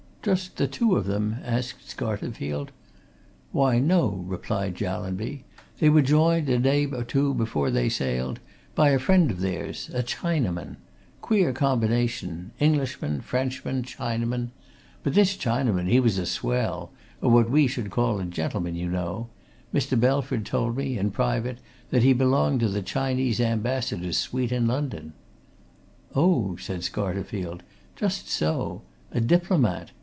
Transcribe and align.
"Just 0.23 0.57
the 0.57 0.67
two 0.67 0.95
of 0.97 1.07
them?" 1.07 1.37
asked 1.43 1.89
Scarterfield. 1.97 2.69
"Why, 3.51 3.79
no," 3.79 4.23
replied 4.27 4.75
Jallanby. 4.75 5.45
"They 5.79 5.89
were 5.89 6.03
joined, 6.03 6.47
a 6.47 6.59
day 6.59 6.85
or 6.85 7.03
two 7.03 7.33
before 7.33 7.71
they 7.71 7.89
sailed, 7.89 8.39
by 8.75 8.91
a 8.91 8.99
friend 8.99 9.31
of 9.31 9.39
theirs 9.41 9.89
a 9.95 10.03
Chinaman. 10.03 10.75
Queer 11.21 11.53
combination 11.53 12.51
Englishman, 12.59 13.21
Frenchman, 13.21 13.81
Chinaman. 13.81 14.51
But 15.01 15.15
this 15.15 15.35
Chinaman, 15.35 15.87
he 15.89 15.99
was 15.99 16.19
a 16.19 16.27
swell 16.27 16.91
what 17.19 17.49
we 17.49 17.65
should 17.65 17.89
call 17.89 18.19
a 18.19 18.25
gentleman, 18.25 18.75
you 18.75 18.89
know 18.89 19.27
Mr. 19.73 19.99
Belford 19.99 20.45
told 20.45 20.77
me, 20.77 20.99
in 20.99 21.09
private, 21.09 21.57
that 21.89 22.03
he 22.03 22.13
belonged 22.13 22.59
to 22.59 22.69
the 22.69 22.83
Chinese 22.83 23.41
Ambassador's 23.41 24.19
suite 24.19 24.51
in 24.51 24.67
London." 24.67 25.13
"Oh!" 26.13 26.57
said 26.57 26.81
Scarterfield. 26.83 27.61
"Just 27.95 28.29
so! 28.29 28.83
A 29.11 29.19
diplomat. 29.19 29.89